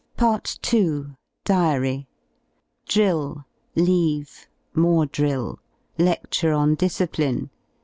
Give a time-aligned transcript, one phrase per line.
[0.17, 1.15] 13 ^ PART TWO
[1.45, 2.07] DIARY§
[2.91, 3.45] Drill.§
[3.85, 5.59] Leave.§ More drill.§
[6.03, 7.51] Ledture on discipline.